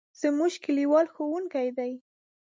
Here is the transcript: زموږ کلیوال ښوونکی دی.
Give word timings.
زموږ 0.21 0.53
کلیوال 0.63 1.07
ښوونکی 1.13 1.67
دی. 1.77 1.91